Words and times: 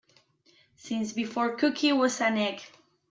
Since 0.77 1.13
before 1.13 1.55
cocky 1.57 1.91
was 1.93 2.21
an 2.21 2.35
egg. 2.39 2.61